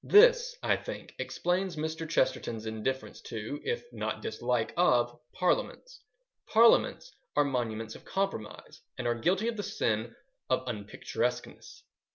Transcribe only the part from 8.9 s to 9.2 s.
and are